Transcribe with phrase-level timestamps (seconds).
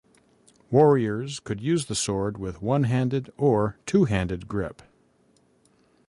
[0.71, 4.81] Warriors could use the sword with a one-handed or two-handed grip.